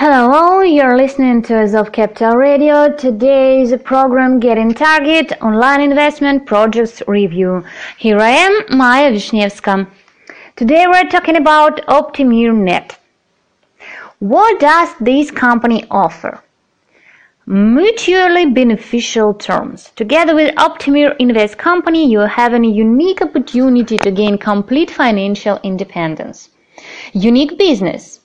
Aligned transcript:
Hello, 0.00 0.60
you're 0.60 0.96
listening 0.96 1.42
to 1.42 1.60
Azov 1.60 1.90
Capital 1.90 2.36
Radio. 2.36 2.88
Today's 2.94 3.74
program 3.82 4.38
Getting 4.38 4.72
Target 4.72 5.32
Online 5.42 5.80
Investment 5.80 6.46
Projects 6.46 7.02
Review. 7.08 7.64
Here 7.96 8.20
I 8.20 8.30
am, 8.30 8.78
Maya 8.78 9.10
Vishnevska. 9.10 9.88
Today 10.54 10.86
we're 10.86 11.10
talking 11.10 11.34
about 11.34 11.84
OptimirNet. 11.88 12.92
What 14.20 14.60
does 14.60 14.88
this 15.00 15.32
company 15.32 15.84
offer? 15.90 16.44
Mutually 17.46 18.46
beneficial 18.46 19.34
terms. 19.34 19.90
Together 19.96 20.36
with 20.36 20.54
Optimir 20.54 21.16
Invest 21.18 21.58
Company, 21.58 22.08
you 22.08 22.20
have 22.20 22.54
a 22.54 22.64
unique 22.64 23.20
opportunity 23.20 23.98
to 23.98 24.12
gain 24.12 24.38
complete 24.38 24.92
financial 24.92 25.58
independence. 25.64 26.50
Unique 27.14 27.58
business 27.58 28.17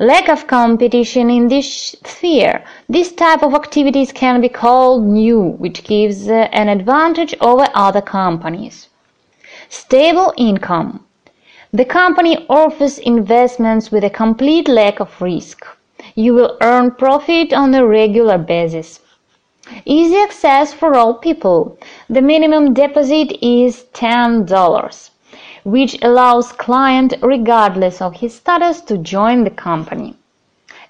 lack 0.00 0.30
of 0.30 0.46
competition 0.46 1.28
in 1.28 1.48
this 1.48 1.94
sphere. 2.06 2.64
This 2.88 3.12
type 3.12 3.42
of 3.42 3.52
activities 3.52 4.12
can 4.12 4.40
be 4.40 4.48
called 4.48 5.04
new, 5.04 5.38
which 5.58 5.84
gives 5.84 6.26
uh, 6.26 6.48
an 6.52 6.70
advantage 6.70 7.34
over 7.42 7.66
other 7.74 8.00
companies. 8.00 8.88
Stable 9.68 10.32
income. 10.38 11.04
The 11.72 11.84
company 11.84 12.46
offers 12.48 12.98
investments 12.98 13.92
with 13.92 14.02
a 14.02 14.08
complete 14.08 14.68
lack 14.68 15.00
of 15.00 15.20
risk. 15.20 15.66
You 16.14 16.32
will 16.32 16.56
earn 16.62 16.92
profit 16.92 17.52
on 17.52 17.74
a 17.74 17.86
regular 17.86 18.38
basis. 18.38 19.00
Easy 19.84 20.16
access 20.16 20.72
for 20.72 20.94
all 20.94 21.12
people. 21.12 21.78
The 22.08 22.22
minimum 22.22 22.72
deposit 22.72 23.36
is 23.42 23.84
$10 23.92 25.09
which 25.64 25.98
allows 26.02 26.52
client 26.52 27.14
regardless 27.22 28.00
of 28.00 28.16
his 28.16 28.34
status 28.34 28.80
to 28.80 28.98
join 28.98 29.44
the 29.44 29.50
company. 29.50 30.16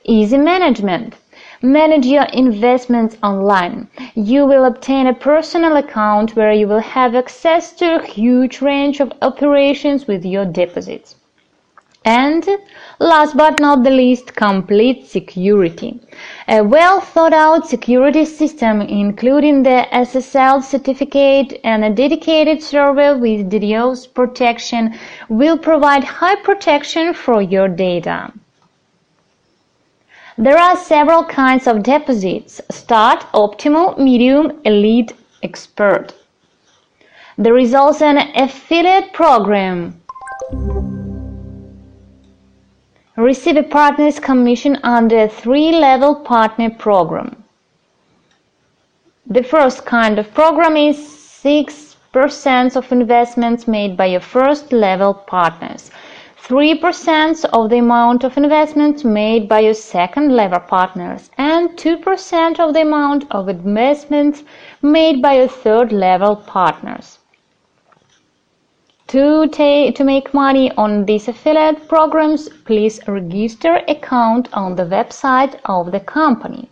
Easy 0.05 0.39
management. 0.39 1.15
Manage 1.63 2.07
your 2.07 2.25
investments 2.33 3.17
online. 3.23 3.89
You 4.15 4.47
will 4.47 4.65
obtain 4.65 5.07
a 5.07 5.15
personal 5.15 5.77
account 5.77 6.35
where 6.35 6.53
you 6.53 6.67
will 6.67 6.81
have 6.81 7.15
access 7.15 7.73
to 7.75 7.97
a 7.97 8.07
huge 8.07 8.63
range 8.63 9.01
of 9.01 9.13
operations 9.21 10.07
with 10.07 10.25
your 10.25 10.47
deposits. 10.47 11.17
And 12.05 12.49
last 12.99 13.37
but 13.37 13.61
not 13.61 13.83
the 13.83 13.91
least, 13.91 14.35
complete 14.35 15.07
security. 15.07 16.01
A 16.49 16.63
well 16.63 16.99
thought 16.99 17.35
out 17.35 17.69
security 17.69 18.25
system, 18.25 18.81
including 18.81 19.63
the 19.63 19.87
SSL 19.93 20.63
certificate 20.63 21.61
and 21.63 21.85
a 21.85 21.91
dedicated 21.91 22.63
server 22.63 23.19
with 23.19 23.51
DDoS 23.51 24.15
protection, 24.15 24.99
will 25.29 25.59
provide 25.59 26.05
high 26.05 26.37
protection 26.37 27.13
for 27.13 27.43
your 27.43 27.69
data. 27.69 28.33
There 30.39 30.57
are 30.57 30.79
several 30.79 31.25
kinds 31.25 31.67
of 31.67 31.83
deposits 31.83 32.63
start, 32.71 33.27
optimal, 33.35 33.99
medium, 33.99 34.59
elite, 34.65 35.13
expert. 35.43 36.15
There 37.37 37.59
is 37.59 37.75
also 37.75 38.07
an 38.07 38.31
affiliate 38.35 39.13
program 39.13 40.00
receive 43.21 43.57
a 43.57 43.63
partner's 43.63 44.19
commission 44.19 44.79
under 44.83 45.21
a 45.21 45.29
three-level 45.29 46.17
partner 46.17 46.71
program. 46.71 47.45
The 49.27 49.45
first 49.45 49.87
kind 49.87 50.19
of 50.19 50.35
program 50.35 50.77
is 50.77 50.97
6% 50.97 52.77
of 52.77 52.91
investments 52.91 53.69
made 53.69 53.97
by 53.97 54.07
your 54.07 54.21
first 54.21 54.73
level 54.73 55.15
partners, 55.15 55.93
3% 56.43 57.45
of 57.45 57.71
the 57.71 57.79
amount 57.79 58.25
of 58.25 58.37
investments 58.37 59.05
made 59.05 59.49
by 59.49 59.61
your 59.61 59.75
second 59.75 60.35
level 60.35 60.59
partners, 60.59 61.31
and 61.39 61.71
2% 61.77 62.59
of 62.59 62.75
the 62.75 62.81
amount 62.81 63.25
of 63.31 63.49
investments 63.49 64.43
made 64.83 65.23
by 65.23 65.35
your 65.35 65.47
third 65.47 65.93
level 65.93 66.35
partners. 66.35 67.20
To, 69.11 69.49
to 69.49 70.05
make 70.05 70.33
money 70.33 70.71
on 70.77 71.05
these 71.05 71.27
affiliate 71.27 71.89
programs, 71.89 72.49
please 72.65 73.01
register 73.09 73.81
account 73.89 74.49
on 74.53 74.77
the 74.77 74.85
website 74.85 75.59
of 75.65 75.91
the 75.91 75.99
company. 75.99 76.71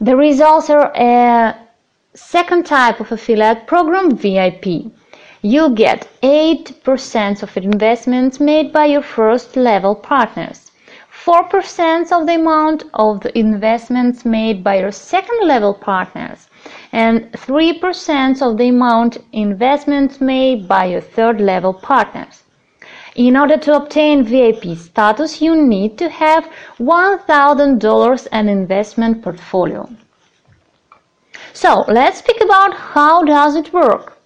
There 0.00 0.20
is 0.20 0.40
also 0.40 0.90
a 0.96 1.54
second 2.12 2.66
type 2.66 2.98
of 2.98 3.12
affiliate 3.12 3.68
program, 3.68 4.16
VIP. 4.16 4.90
You 5.42 5.70
get 5.70 6.08
8% 6.24 7.44
of 7.44 7.56
investments 7.56 8.40
made 8.40 8.72
by 8.72 8.86
your 8.86 9.02
first 9.02 9.56
level 9.56 9.94
partners, 9.94 10.72
4% 11.24 12.10
of 12.10 12.26
the 12.26 12.34
amount 12.34 12.82
of 12.94 13.20
the 13.20 13.38
investments 13.38 14.24
made 14.24 14.64
by 14.64 14.80
your 14.80 14.90
second 14.90 15.46
level 15.46 15.72
partners, 15.72 16.47
and 16.92 17.30
3% 17.32 18.42
of 18.42 18.56
the 18.56 18.68
amount 18.68 19.18
investments 19.32 20.20
made 20.20 20.66
by 20.66 20.86
your 20.86 21.00
third 21.00 21.40
level 21.40 21.72
partners. 21.72 22.42
In 23.14 23.36
order 23.36 23.56
to 23.56 23.74
obtain 23.74 24.22
VIP 24.22 24.78
status, 24.78 25.42
you 25.42 25.56
need 25.56 25.98
to 25.98 26.08
have 26.08 26.48
$1,000 26.78 28.28
an 28.30 28.48
investment 28.48 29.22
portfolio. 29.22 29.88
So 31.52 31.84
let's 31.88 32.20
speak 32.20 32.40
about 32.40 32.74
how 32.74 33.24
does 33.24 33.56
it 33.56 33.72
work. 33.72 34.18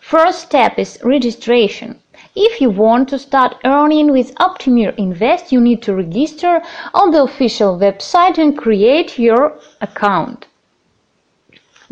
First 0.00 0.40
step 0.40 0.78
is 0.78 0.98
registration. 1.04 2.00
If 2.34 2.60
you 2.60 2.70
want 2.70 3.08
to 3.10 3.18
start 3.18 3.56
earning 3.64 4.10
with 4.10 4.34
Optimir 4.36 4.94
Invest, 4.96 5.52
you 5.52 5.60
need 5.60 5.82
to 5.82 5.94
register 5.94 6.62
on 6.94 7.10
the 7.10 7.22
official 7.22 7.78
website 7.78 8.38
and 8.38 8.56
create 8.56 9.18
your 9.18 9.58
account. 9.80 10.46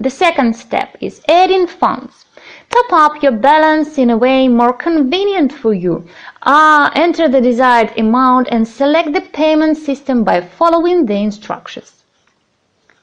The 0.01 0.11
second 0.11 0.55
step 0.55 0.97
is 1.01 1.21
adding 1.29 1.67
funds. 1.67 2.25
Top 2.71 2.93
up 2.93 3.21
your 3.21 3.33
balance 3.33 3.99
in 3.99 4.11
a 4.11 4.17
way 4.17 4.47
more 4.47 4.73
convenient 4.73 5.53
for 5.53 5.75
you. 5.75 6.07
Ah, 6.43 6.93
enter 6.95 7.29
the 7.29 7.41
desired 7.41 7.93
amount 7.99 8.47
and 8.53 8.69
select 8.69 9.13
the 9.13 9.23
payment 9.23 9.77
system 9.77 10.23
by 10.23 10.41
following 10.41 11.07
the 11.07 11.17
instructions. 11.17 12.05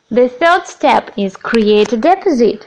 The 0.10 0.30
third 0.30 0.68
step 0.68 1.12
is 1.18 1.36
create 1.36 1.92
a 1.92 1.98
deposit. 1.98 2.66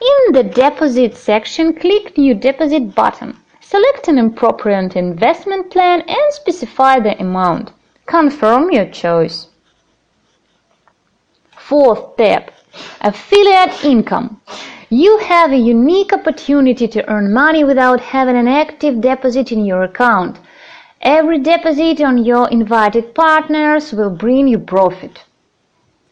In 0.00 0.32
the 0.32 0.44
deposit 0.44 1.14
section, 1.14 1.74
click 1.74 2.16
New 2.16 2.34
Deposit 2.34 2.94
button. 2.94 3.36
Select 3.60 4.08
an 4.08 4.18
appropriate 4.18 4.96
investment 4.96 5.70
plan 5.70 6.00
and 6.08 6.32
specify 6.32 7.00
the 7.00 7.20
amount. 7.20 7.72
Confirm 8.06 8.70
your 8.70 8.86
choice. 8.86 9.48
Fourth 11.58 12.14
step 12.14 12.50
Affiliate 13.00 13.84
income. 13.84 14.40
You 14.88 15.18
have 15.18 15.52
a 15.52 15.56
unique 15.56 16.12
opportunity 16.12 16.86
to 16.88 17.08
earn 17.10 17.32
money 17.32 17.64
without 17.64 18.00
having 18.00 18.36
an 18.36 18.48
active 18.48 19.00
deposit 19.00 19.52
in 19.52 19.64
your 19.64 19.82
account. 19.82 20.38
Every 21.00 21.38
deposit 21.38 22.00
on 22.00 22.24
your 22.24 22.48
invited 22.50 23.14
partners 23.14 23.92
will 23.92 24.10
bring 24.10 24.48
you 24.48 24.58
profit. 24.58 25.24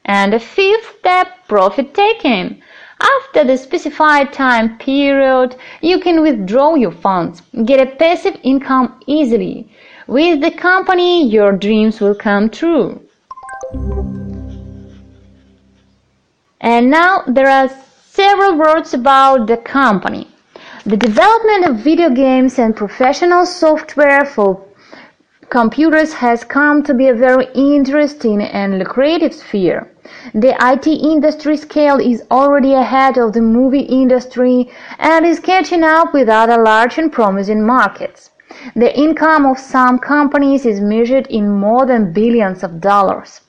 And 0.05 0.33
the 0.33 0.41
fifth 0.41 0.99
step, 0.99 1.47
profit 1.47 1.95
taking. 1.95 2.63
After 3.01 3.45
the 3.45 3.57
specified 3.57 4.33
time 4.33 4.77
period, 4.79 5.57
you 5.81 6.01
can 6.01 6.21
withdraw 6.21 6.75
your 6.75 6.93
funds, 6.93 7.41
get 7.65 7.81
a 7.81 7.95
passive 7.97 8.39
income 8.43 9.01
easily. 9.07 9.69
With 10.07 10.41
the 10.41 10.51
company, 10.51 11.27
your 11.27 11.53
dreams 11.53 12.01
will 12.01 12.15
come 12.15 12.51
true. 12.51 13.01
And 16.61 16.91
now 16.91 17.23
there 17.27 17.49
are 17.49 17.71
several 18.11 18.59
words 18.59 18.93
about 18.93 19.47
the 19.47 19.57
company. 19.57 20.29
The 20.85 20.97
development 20.97 21.67
of 21.67 21.77
video 21.77 22.11
games 22.11 22.59
and 22.59 22.77
professional 22.77 23.47
software 23.47 24.25
for 24.25 24.63
computers 25.49 26.13
has 26.13 26.45
come 26.45 26.83
to 26.83 26.95
be 26.95 27.09
a 27.09 27.15
very 27.15 27.47
interesting 27.55 28.43
and 28.43 28.79
lucrative 28.79 29.35
sphere. 29.35 29.91
The 30.35 30.55
IT 30.61 30.87
industry 30.87 31.57
scale 31.57 31.99
is 31.99 32.25
already 32.31 32.75
ahead 32.75 33.17
of 33.17 33.33
the 33.33 33.41
movie 33.41 33.87
industry 34.03 34.71
and 34.99 35.25
is 35.25 35.41
catching 35.41 35.83
up 35.83 36.13
with 36.13 36.29
other 36.29 36.63
large 36.63 36.99
and 36.99 37.11
promising 37.11 37.65
markets. 37.65 38.31
The 38.77 38.97
income 38.99 39.47
of 39.47 39.59
some 39.59 39.99
companies 39.99 40.67
is 40.67 40.81
measured 40.81 41.27
in 41.29 41.49
more 41.49 41.87
than 41.87 42.13
billions 42.13 42.63
of 42.63 42.81
dollars. 42.81 43.41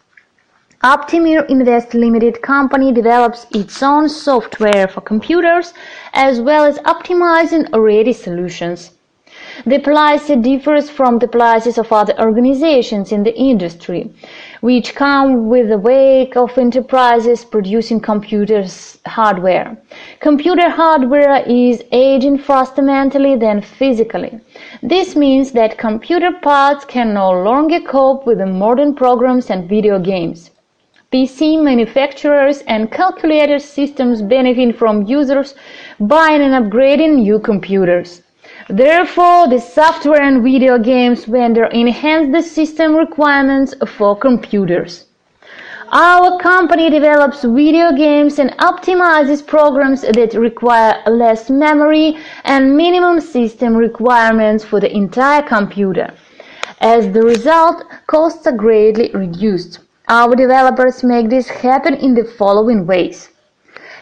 Optimir 0.84 1.48
Invest 1.48 1.94
Limited 1.94 2.42
company 2.42 2.92
develops 2.92 3.46
its 3.52 3.84
own 3.84 4.10
software 4.10 4.88
for 4.88 5.02
computers 5.02 5.76
as 6.14 6.42
well 6.42 6.66
as 6.66 6.80
optimizing 6.80 7.72
already 7.72 8.14
solutions. 8.14 8.90
The 9.64 9.78
policy 9.78 10.38
differs 10.38 10.90
from 10.90 11.20
the 11.20 11.28
policies 11.28 11.78
of 11.78 11.94
other 11.94 12.20
organizations 12.20 13.12
in 13.12 13.22
the 13.22 13.38
industry, 13.38 14.12
which 14.62 14.96
come 14.96 15.50
with 15.50 15.70
the 15.70 15.78
wake 15.78 16.36
of 16.36 16.58
enterprises 16.58 17.46
producing 17.46 18.00
computers 18.00 18.98
hardware. 19.06 19.78
Computer 20.20 20.68
hardware 20.68 21.44
is 21.46 21.84
aging 21.92 22.40
faster 22.40 22.82
mentally 22.82 23.36
than 23.36 23.62
physically. 23.62 24.40
This 24.82 25.16
means 25.16 25.52
that 25.52 25.78
computer 25.78 26.32
parts 26.42 26.86
can 26.86 27.14
no 27.14 27.30
longer 27.30 27.82
cope 27.82 28.26
with 28.26 28.40
the 28.40 28.48
modern 28.48 28.96
programs 28.96 29.52
and 29.52 29.70
video 29.70 30.00
games. 30.00 30.50
PC 31.12 31.62
manufacturers 31.62 32.62
and 32.68 32.90
calculator 32.90 33.60
systems 33.60 34.22
benefit 34.22 34.78
from 34.78 35.06
users 35.06 35.56
buying 36.00 36.42
and 36.42 36.54
upgrading 36.54 37.16
new 37.16 37.38
computers. 37.38 38.22
Therefore, 38.70 39.50
the 39.50 39.60
software 39.60 40.22
and 40.22 40.42
video 40.42 40.80
games 40.80 41.26
vendor 41.26 41.66
enhance 41.74 42.32
the 42.32 42.42
system 42.42 42.96
requirements 42.96 43.76
for 43.88 44.16
computers. 44.16 45.08
Our 45.92 46.40
company 46.40 46.90
develops 46.90 47.44
video 47.44 47.92
games 47.92 48.40
and 48.40 48.52
optimizes 48.60 49.46
programs 49.46 50.04
that 50.04 50.34
require 50.34 51.04
less 51.08 51.50
memory 51.50 52.16
and 52.46 52.78
minimum 52.78 53.20
system 53.20 53.76
requirements 53.76 54.64
for 54.64 54.80
the 54.80 54.96
entire 54.96 55.42
computer. 55.42 56.14
As 56.80 57.12
the 57.12 57.22
result, 57.22 57.84
costs 58.08 58.48
are 58.48 58.56
greatly 58.56 59.12
reduced. 59.14 59.80
Our 60.14 60.36
developers 60.36 61.06
make 61.06 61.30
this 61.30 61.48
happen 61.48 61.94
in 61.94 62.16
the 62.16 62.26
following 62.26 62.86
ways. 62.86 63.30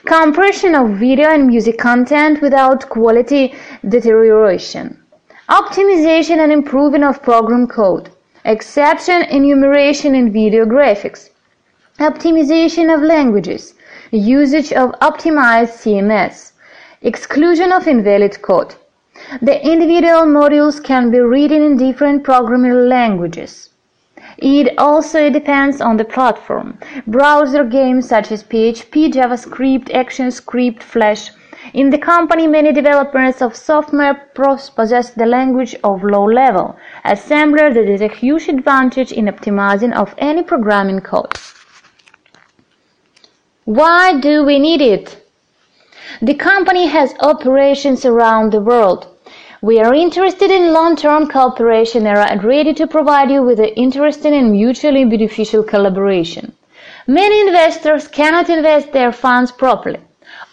Compression 0.05 0.73
of 0.73 0.97
video 0.97 1.29
and 1.29 1.45
music 1.45 1.77
content 1.77 2.41
without 2.41 2.89
quality 2.89 3.53
deterioration. 3.87 5.03
Optimization 5.49 6.39
and 6.39 6.51
improving 6.51 7.03
of 7.03 7.21
program 7.21 7.67
code. 7.67 8.09
Exception 8.43 9.21
enumeration 9.21 10.15
in 10.15 10.33
video 10.33 10.65
graphics. 10.65 11.29
Optimization 11.99 12.91
of 12.91 13.03
languages. 13.03 13.75
Usage 14.09 14.73
of 14.73 14.89
optimized 15.01 15.77
CMS. 15.83 16.53
Exclusion 17.03 17.71
of 17.71 17.87
invalid 17.87 18.41
code. 18.41 18.73
The 19.43 19.63
individual 19.63 20.25
modules 20.25 20.83
can 20.83 21.11
be 21.11 21.19
written 21.19 21.61
in 21.61 21.77
different 21.77 22.23
programming 22.23 22.89
languages. 22.89 23.68
It 24.41 24.73
also 24.77 25.29
depends 25.29 25.81
on 25.81 25.97
the 25.97 26.05
platform. 26.05 26.79
Browser 27.05 27.65
games 27.65 28.07
such 28.07 28.31
as 28.31 28.41
PHP, 28.41 29.11
JavaScript, 29.11 29.89
ActionScript, 29.89 30.81
Flash. 30.81 31.31
In 31.73 31.89
the 31.89 31.97
company, 31.97 32.47
many 32.47 32.71
developers 32.71 33.41
of 33.41 33.53
software 33.53 34.15
possess 34.33 35.09
the 35.11 35.25
language 35.25 35.75
of 35.83 36.03
low 36.03 36.23
level 36.23 36.77
assembler 37.03 37.73
that 37.73 37.89
is 37.89 37.99
a 37.99 38.07
huge 38.07 38.47
advantage 38.47 39.11
in 39.11 39.25
optimizing 39.25 39.93
of 39.93 40.15
any 40.17 40.41
programming 40.41 41.01
code. 41.01 41.37
Why 43.65 44.19
do 44.19 44.45
we 44.45 44.57
need 44.57 44.81
it? 44.81 45.27
The 46.21 46.33
company 46.33 46.87
has 46.87 47.13
operations 47.19 48.05
around 48.05 48.53
the 48.53 48.61
world. 48.61 49.08
We 49.61 49.81
are 49.81 49.93
interested 49.93 50.51
in 50.51 50.71
long-term 50.71 51.27
cooperation 51.27 52.07
and 52.07 52.17
are 52.17 52.47
ready 52.47 52.73
to 52.75 52.87
provide 52.87 53.29
you 53.29 53.43
with 53.43 53.59
an 53.59 53.73
interesting 53.75 54.33
and 54.33 54.53
mutually 54.53 55.03
beneficial 55.03 55.63
collaboration. 55.63 56.53
Many 57.07 57.41
investors 57.41 58.07
cannot 58.07 58.49
invest 58.49 58.93
their 58.93 59.11
funds 59.11 59.51
properly. 59.51 59.99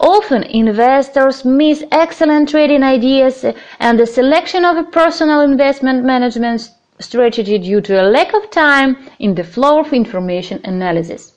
Often 0.00 0.42
investors 0.42 1.44
miss 1.44 1.84
excellent 1.92 2.48
trading 2.48 2.82
ideas 2.82 3.44
and 3.78 3.96
the 3.96 4.06
selection 4.06 4.64
of 4.64 4.76
a 4.76 4.82
personal 4.82 5.42
investment 5.42 6.04
management 6.04 6.68
strategy 6.98 7.58
due 7.58 7.80
to 7.82 8.02
a 8.02 8.10
lack 8.10 8.34
of 8.34 8.50
time 8.50 8.96
in 9.20 9.36
the 9.36 9.44
flow 9.44 9.78
of 9.78 9.92
information 9.92 10.60
analysis. 10.64 11.35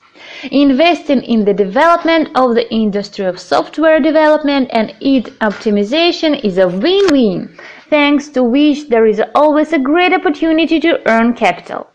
Investing 0.52 1.22
in 1.24 1.44
the 1.44 1.54
development 1.54 2.30
of 2.34 2.56
the 2.56 2.72
industry 2.74 3.26
of 3.26 3.38
software 3.38 4.00
development 4.00 4.70
and 4.72 4.96
its 5.02 5.30
optimization 5.42 6.42
is 6.46 6.58
a 6.58 6.66
win-win, 6.66 7.58
thanks 7.90 8.30
to 8.30 8.42
which 8.42 8.88
there 8.88 9.06
is 9.06 9.22
always 9.36 9.74
a 9.74 9.80
great 9.80 10.14
opportunity 10.14 10.80
to 10.80 11.02
earn 11.10 11.34
capital. 11.34 11.88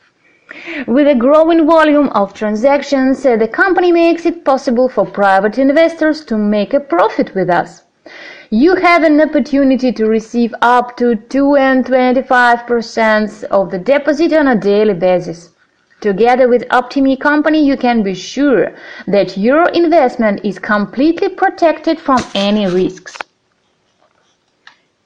With 0.86 1.08
a 1.08 1.14
growing 1.14 1.66
volume 1.66 2.10
of 2.10 2.34
transactions, 2.34 3.24
uh, 3.24 3.38
the 3.38 3.48
company 3.48 3.90
makes 3.92 4.26
it 4.26 4.44
possible 4.44 4.90
for 4.90 5.06
private 5.06 5.56
investors 5.56 6.22
to 6.26 6.36
make 6.36 6.74
a 6.74 6.80
profit 6.80 7.34
with 7.34 7.48
us. 7.48 7.84
You 8.50 8.74
have 8.74 9.04
an 9.04 9.22
opportunity 9.22 9.90
to 9.92 10.04
receive 10.04 10.54
up 10.60 10.98
to 10.98 11.16
2 11.16 11.56
and 11.56 11.82
25% 11.82 13.44
of 13.44 13.70
the 13.70 13.78
deposit 13.78 14.34
on 14.34 14.48
a 14.48 14.54
daily 14.54 14.92
basis. 14.92 15.53
Together 16.04 16.48
with 16.48 16.68
Optimir 16.68 17.18
Company, 17.18 17.64
you 17.64 17.78
can 17.78 18.02
be 18.02 18.12
sure 18.12 18.74
that 19.06 19.38
your 19.38 19.70
investment 19.70 20.38
is 20.44 20.58
completely 20.58 21.30
protected 21.30 21.98
from 21.98 22.22
any 22.34 22.66
risks. 22.66 23.16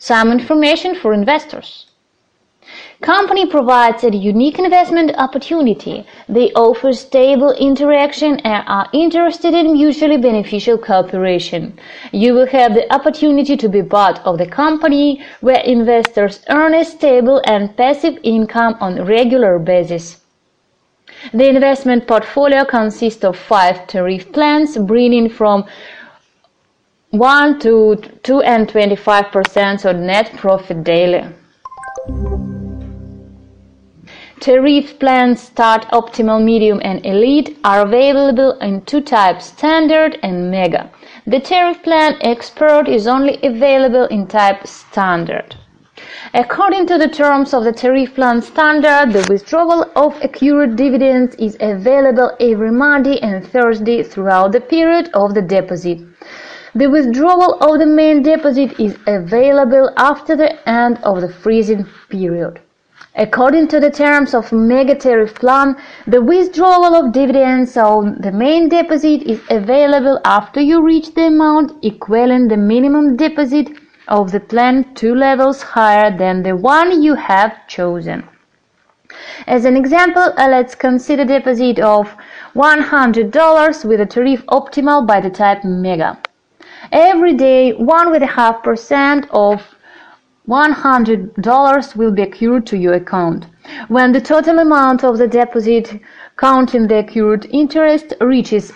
Some 0.01 0.33
information 0.33 0.97
for 0.97 1.13
investors. 1.13 1.87
Company 3.01 3.47
provides 3.47 4.03
a 4.03 4.13
unique 4.13 4.59
investment 4.59 5.15
opportunity. 5.17 6.05
They 6.29 6.51
offer 6.55 6.93
stable 6.93 7.53
interaction 7.53 8.41
and 8.41 8.65
are 8.67 8.89
interested 8.93 9.55
in 9.55 9.75
mutually 9.75 10.17
beneficial 10.17 10.79
cooperation. 10.79 11.79
You 12.11 12.35
will 12.35 12.49
have 12.49 12.75
the 12.75 12.93
opportunity 12.93 13.57
to 13.57 13.69
be 13.69 13.85
part 13.85 14.19
of 14.25 14.37
the 14.37 14.47
company 14.47 15.25
where 15.43 15.61
investors 15.61 16.41
earn 16.49 16.75
a 16.75 16.85
stable 16.85 17.41
and 17.45 17.77
passive 17.77 18.19
income 18.25 18.77
on 18.81 18.99
a 18.99 19.05
regular 19.05 19.61
basis. 19.61 20.17
The 21.33 21.49
investment 21.49 22.07
portfolio 22.07 22.65
consists 22.65 23.25
of 23.25 23.37
five 23.37 23.87
tariff 23.87 24.33
plans, 24.33 24.77
bringing 24.77 25.29
from 25.29 25.65
1 27.11 27.59
to 27.61 27.97
2 28.23 28.41
and 28.43 28.69
25% 28.69 29.85
of 29.85 29.97
net 29.97 30.33
profit 30.37 30.85
daily. 30.85 31.25
Tariff 34.41 34.99
plans 35.01 35.43
Start, 35.43 35.87
Optimal, 35.91 36.43
Medium 36.43 36.81
and 36.85 37.05
Elite 37.05 37.59
are 37.65 37.81
available 37.81 38.53
in 38.61 38.83
two 38.83 39.01
types, 39.01 39.47
Standard 39.47 40.19
and 40.23 40.51
Mega. 40.51 40.91
The 41.27 41.41
tariff 41.41 41.83
plan 41.83 42.17
Expert 42.21 42.89
is 42.89 43.07
only 43.09 43.39
available 43.43 44.05
in 44.05 44.27
type 44.29 44.67
Standard. 44.67 45.57
According 46.35 46.87
to 46.89 46.99
the 46.99 47.09
terms 47.09 47.55
of 47.55 47.65
the 47.65 47.73
tariff 47.73 48.15
plan 48.15 48.43
standard, 48.43 49.15
the 49.15 49.27
withdrawal 49.31 49.91
of 49.97 50.23
accrued 50.23 50.77
dividends 50.77 51.35
is 51.37 51.57
available 51.59 52.33
every 52.39 52.71
Monday 52.71 53.19
and 53.21 53.47
Thursday 53.47 54.03
throughout 54.03 54.53
the 54.53 54.61
period 54.61 55.09
of 55.15 55.33
the 55.33 55.41
deposit. 55.41 56.01
The 56.75 56.91
withdrawal 56.91 57.55
of 57.63 57.79
the 57.79 57.87
main 57.87 58.23
deposit 58.23 58.79
is 58.79 58.99
available 59.07 59.91
after 59.97 60.37
the 60.37 60.69
end 60.69 60.99
of 61.03 61.23
the 61.23 61.33
freezing 61.33 61.87
period. 62.11 62.61
According 63.17 63.69
to 63.69 63.81
the 63.81 63.91
terms 63.91 64.35
of 64.35 64.53
Mega 64.53 64.95
Tariff 64.95 65.35
Plan, 65.35 65.77
the 66.07 66.21
withdrawal 66.21 66.95
of 66.95 67.13
dividends 67.13 67.75
on 67.79 68.21
the 68.21 68.33
main 68.33 68.69
deposit 68.69 69.23
is 69.23 69.41
available 69.49 70.21
after 70.27 70.61
you 70.61 70.83
reach 70.83 71.15
the 71.15 71.29
amount 71.29 71.73
equaling 71.81 72.49
the 72.49 72.59
minimum 72.59 73.17
deposit 73.17 73.69
of 74.09 74.33
the 74.33 74.41
plan 74.41 74.95
two 74.95 75.15
levels 75.15 75.63
higher 75.63 76.17
than 76.17 76.43
the 76.43 76.57
one 76.57 77.03
you 77.03 77.15
have 77.15 77.67
chosen. 77.69 78.29
As 79.47 79.65
an 79.65 79.77
example, 79.77 80.35
uh, 80.37 80.49
let's 80.49 80.75
consider 80.75 81.25
deposit 81.25 81.79
of 81.79 82.15
$100 82.55 83.85
with 83.85 84.01
a 84.01 84.07
tariff 84.07 84.45
optimal 84.47 85.07
by 85.07 85.21
the 85.21 85.31
type 85.31 85.65
Mega. 85.65 86.19
Every 86.93 87.35
day, 87.35 87.73
one 87.73 88.11
with 88.11 88.23
a 88.23 88.27
half 88.27 88.63
percent 88.63 89.27
of 89.31 89.63
$100 90.49 91.97
will 91.97 92.11
be 92.11 92.23
accrued 92.23 92.67
to 92.67 92.77
your 92.77 92.95
account. 92.95 93.47
When 93.89 94.13
the 94.13 94.21
total 94.21 94.59
amount 94.59 95.05
of 95.05 95.19
the 95.19 95.29
deposit, 95.29 96.01
counting 96.39 96.87
the 96.87 97.01
accrued 97.01 97.47
interest, 97.51 98.15
reaches 98.21 98.73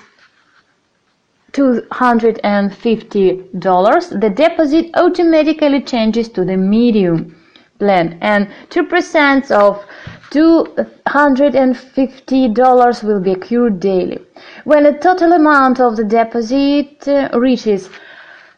$250, 1.52 4.20
the 4.20 4.30
deposit 4.30 4.90
automatically 4.94 5.82
changes 5.82 6.28
to 6.30 6.44
the 6.44 6.56
medium 6.56 7.36
plan. 7.78 8.18
And 8.20 8.48
2% 8.70 9.50
of 9.50 9.84
$250 10.30 13.04
will 13.04 13.20
be 13.20 13.32
accrued 13.32 13.80
daily. 13.80 14.18
When 14.64 14.84
the 14.84 14.92
total 14.92 15.32
amount 15.32 15.80
of 15.80 15.96
the 15.96 16.04
deposit 16.04 17.06
uh, 17.06 17.28
reaches 17.38 17.90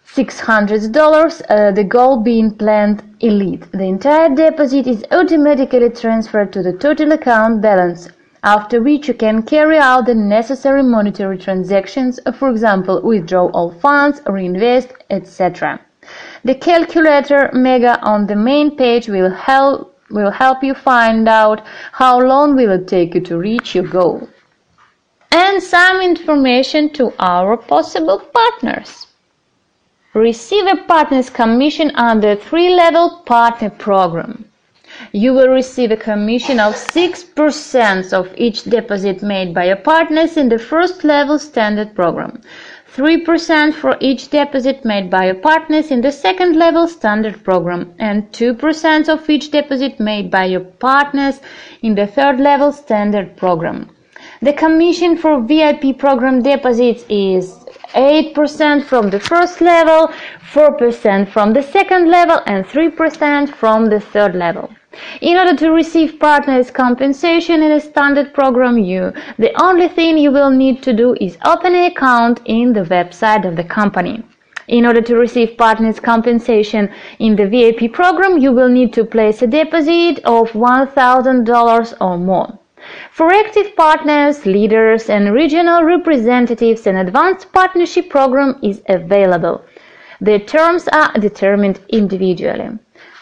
$600, 0.06 1.42
uh, 1.48 1.72
the 1.72 1.84
goal 1.84 2.22
being 2.22 2.54
planned 2.54 3.02
elite, 3.20 3.64
the 3.72 3.84
entire 3.84 4.28
deposit 4.34 4.86
is 4.86 5.04
automatically 5.10 5.90
transferred 5.90 6.52
to 6.52 6.62
the 6.62 6.74
total 6.74 7.10
account 7.12 7.60
balance 7.60 8.08
after 8.44 8.82
which 8.82 9.08
you 9.08 9.14
can 9.14 9.42
carry 9.42 9.78
out 9.78 10.04
the 10.04 10.14
necessary 10.14 10.82
monetary 10.82 11.38
transactions, 11.38 12.20
uh, 12.26 12.32
for 12.32 12.50
example, 12.50 13.00
withdraw 13.02 13.46
all 13.48 13.70
funds, 13.70 14.20
reinvest, 14.26 14.92
etc. 15.08 15.80
The 16.44 16.54
calculator 16.54 17.50
mega 17.54 17.98
on 18.02 18.26
the 18.26 18.36
main 18.36 18.76
page 18.76 19.08
will 19.08 19.30
help 19.30 19.98
will 20.10 20.30
help 20.30 20.62
you 20.62 20.74
find 20.74 21.26
out 21.26 21.62
how 21.92 22.20
long 22.20 22.54
will 22.54 22.70
it 22.72 22.86
take 22.86 23.14
you 23.14 23.22
to 23.22 23.38
reach 23.38 23.74
your 23.74 23.88
goal. 23.88 24.28
And 25.32 25.62
some 25.62 26.02
information 26.02 26.90
to 26.90 27.14
our 27.18 27.56
possible 27.56 28.18
partners. 28.18 29.06
Receive 30.12 30.66
a 30.66 30.76
partner's 30.76 31.30
commission 31.30 31.90
under 31.96 32.36
three-level 32.36 33.22
partner 33.24 33.70
program. 33.70 34.44
You 35.12 35.32
will 35.32 35.48
receive 35.48 35.90
a 35.90 35.96
commission 35.96 36.58
of 36.60 36.74
6% 36.74 38.12
of 38.12 38.32
each 38.36 38.64
deposit 38.64 39.22
made 39.22 39.54
by 39.54 39.66
your 39.66 39.76
partners 39.76 40.36
in 40.36 40.48
the 40.48 40.58
first 40.58 41.04
level 41.04 41.38
standard 41.38 41.94
program, 41.94 42.40
3% 42.94 43.74
for 43.74 43.96
each 44.00 44.28
deposit 44.30 44.84
made 44.84 45.10
by 45.10 45.26
your 45.26 45.34
partners 45.34 45.90
in 45.90 46.00
the 46.00 46.12
second 46.12 46.56
level 46.56 46.86
standard 46.86 47.42
program, 47.42 47.92
and 47.98 48.30
2% 48.32 49.08
of 49.08 49.28
each 49.28 49.50
deposit 49.50 49.98
made 49.98 50.30
by 50.30 50.44
your 50.44 50.60
partners 50.60 51.40
in 51.82 51.94
the 51.94 52.06
third 52.06 52.38
level 52.38 52.72
standard 52.72 53.36
program. 53.36 53.90
The 54.42 54.52
commission 54.52 55.16
for 55.16 55.40
VIP 55.40 55.98
program 55.98 56.42
deposits 56.42 57.04
is 57.08 57.63
8% 57.94 58.84
from 58.84 59.10
the 59.10 59.20
first 59.20 59.60
level, 59.60 60.12
4% 60.52 61.28
from 61.28 61.52
the 61.52 61.62
second 61.62 62.10
level, 62.10 62.40
and 62.46 62.64
3% 62.64 63.48
from 63.54 63.86
the 63.86 64.00
third 64.00 64.34
level. 64.34 64.70
In 65.20 65.36
order 65.36 65.56
to 65.56 65.70
receive 65.72 66.20
partners 66.20 66.70
compensation 66.70 67.62
in 67.62 67.72
a 67.72 67.80
standard 67.80 68.32
program 68.32 68.78
you, 68.78 69.12
the 69.38 69.52
only 69.60 69.88
thing 69.88 70.18
you 70.18 70.30
will 70.30 70.50
need 70.50 70.82
to 70.84 70.92
do 70.92 71.16
is 71.20 71.36
open 71.44 71.74
an 71.74 71.84
account 71.84 72.40
in 72.44 72.72
the 72.72 72.82
website 72.82 73.44
of 73.46 73.56
the 73.56 73.64
company. 73.64 74.22
In 74.68 74.86
order 74.86 75.02
to 75.02 75.16
receive 75.16 75.58
partners 75.58 76.00
compensation 76.00 76.90
in 77.18 77.36
the 77.36 77.46
VIP 77.46 77.92
program, 77.92 78.38
you 78.38 78.52
will 78.52 78.68
need 78.68 78.92
to 78.94 79.04
place 79.04 79.42
a 79.42 79.46
deposit 79.46 80.20
of 80.24 80.52
$1,000 80.52 81.94
or 82.00 82.18
more. 82.18 82.58
For 83.10 83.32
active 83.32 83.74
partners, 83.76 84.46
leaders, 84.46 85.08
and 85.08 85.32
regional 85.32 85.84
representatives, 85.84 86.86
an 86.86 86.96
advanced 86.96 87.52
partnership 87.52 88.10
program 88.10 88.58
is 88.62 88.82
available. 88.88 89.64
The 90.20 90.38
terms 90.38 90.88
are 90.88 91.12
determined 91.12 91.80
individually. 91.88 92.78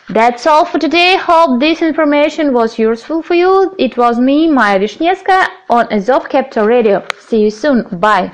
That's 0.09 0.47
all 0.47 0.65
for 0.65 0.79
today. 0.79 1.17
Hope 1.17 1.61
this 1.61 1.81
information 1.81 2.53
was 2.53 2.79
useful 2.79 3.23
for 3.23 3.35
you. 3.35 3.75
It 3.79 3.97
was 3.97 4.19
me, 4.19 4.49
Maya 4.49 4.79
Vishnevska, 4.79 5.49
on 5.71 5.87
Azov 5.93 6.29
Capital 6.29 6.67
Radio. 6.67 7.07
See 7.21 7.41
you 7.43 7.51
soon. 7.51 7.85
Bye. 7.99 8.33